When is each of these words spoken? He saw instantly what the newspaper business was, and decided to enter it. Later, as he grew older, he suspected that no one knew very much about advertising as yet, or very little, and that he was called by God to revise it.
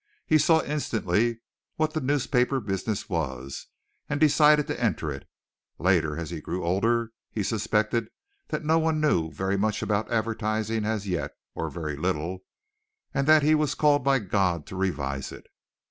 He 0.25 0.39
saw 0.39 0.63
instantly 0.63 1.41
what 1.75 1.93
the 1.93 2.01
newspaper 2.01 2.59
business 2.59 3.07
was, 3.07 3.67
and 4.09 4.19
decided 4.19 4.65
to 4.65 4.83
enter 4.83 5.11
it. 5.11 5.29
Later, 5.77 6.17
as 6.17 6.31
he 6.31 6.41
grew 6.41 6.65
older, 6.65 7.11
he 7.29 7.43
suspected 7.43 8.07
that 8.47 8.65
no 8.65 8.79
one 8.79 8.99
knew 8.99 9.31
very 9.31 9.57
much 9.59 9.83
about 9.83 10.11
advertising 10.11 10.85
as 10.85 11.07
yet, 11.07 11.33
or 11.53 11.69
very 11.69 11.95
little, 11.97 12.39
and 13.13 13.27
that 13.27 13.43
he 13.43 13.53
was 13.53 13.75
called 13.75 14.03
by 14.03 14.17
God 14.17 14.65
to 14.65 14.75
revise 14.75 15.31
it. 15.31 15.45